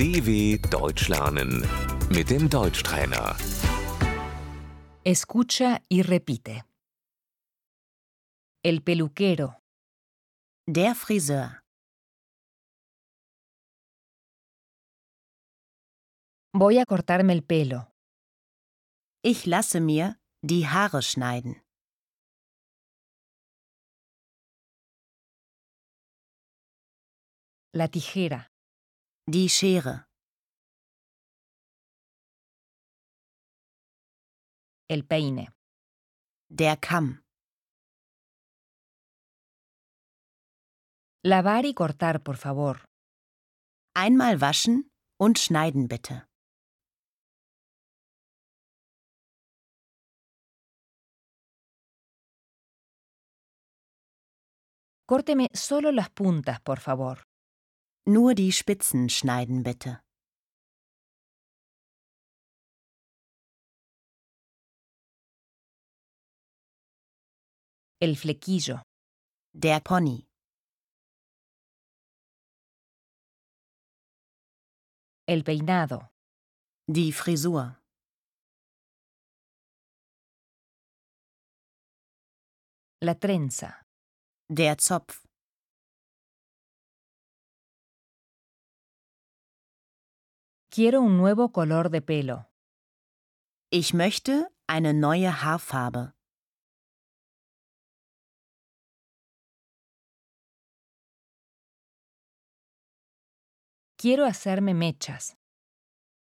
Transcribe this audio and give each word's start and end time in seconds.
DW 0.00 0.56
Deutsch 0.70 1.08
lernen 1.08 1.60
mit 2.08 2.30
dem 2.30 2.48
Deutschtrainer. 2.48 3.36
Escucha 5.04 5.82
y 5.90 6.00
repite. 6.00 6.64
El 8.64 8.80
peluquero, 8.82 9.58
Der 10.66 10.94
Friseur. 10.94 11.60
voy 16.54 16.78
a 16.78 16.86
cortarme 16.86 17.34
el 17.34 17.42
pelo. 17.42 17.92
Ich 19.22 19.44
lasse 19.44 19.80
mir 19.82 20.18
die 20.42 20.66
Haare 20.66 21.02
schneiden. 21.02 21.62
La 27.74 27.86
tijera, 27.88 28.49
Die 29.32 29.48
Schere. 29.48 30.06
el 34.88 35.04
peine, 35.04 35.46
Der 36.48 36.76
Kamm. 36.76 37.22
lavar 41.22 41.64
y 41.64 41.74
cortar, 41.74 42.24
por 42.24 42.36
favor. 42.38 42.84
Einmal 43.94 44.40
waschen 44.40 44.90
und 45.16 45.38
schneiden 45.38 45.86
bitte. 45.86 46.26
Córteme 55.06 55.46
solo 55.52 55.92
las 55.92 56.10
puntas, 56.10 56.60
por 56.60 56.80
favor. 56.80 57.30
Nur 58.06 58.34
die 58.34 58.52
Spitzen 58.52 59.08
schneiden 59.08 59.62
bitte. 59.62 60.00
El 68.00 68.16
flequillo, 68.16 68.80
Der 69.52 69.80
Pony. 69.80 70.26
el 75.26 75.44
peinado, 75.44 76.08
Die 76.88 77.12
Frisur. 77.12 77.76
la 83.02 83.14
trenza, 83.14 83.80
Der 84.48 84.76
Zopf. 84.76 85.29
Quiero 90.70 91.00
un 91.02 91.16
nuevo 91.16 91.50
color 91.50 91.90
de 91.90 92.00
pelo. 92.00 92.46
Ich 93.70 93.92
möchte 93.92 94.48
eine 94.68 94.94
neue 94.94 95.42
Haarfarbe. 95.42 96.12
Quiero 103.98 104.24
hacerme 104.24 104.72
mechas. 104.74 105.36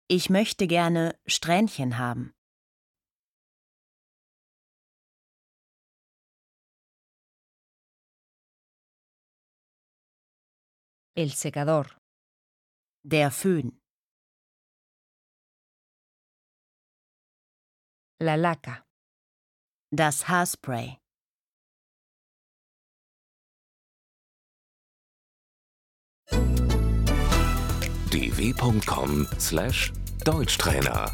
Ich 0.10 0.30
möchte 0.30 0.68
gerne 0.68 1.18
Strähnchen 1.26 1.98
haben. 1.98 2.34
El 11.16 11.30
secador, 11.30 11.86
Der 13.04 13.32
Föhn. 13.32 13.81
La 18.22 18.38
laca, 18.38 18.86
Das 19.94 20.30
Haarspray. 20.30 20.98
dw.com/deutschtrainer 28.12 31.12